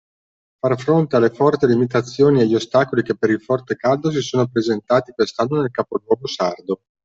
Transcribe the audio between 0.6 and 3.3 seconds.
Far fronte alle forti limitazioni e gli ostacoli che per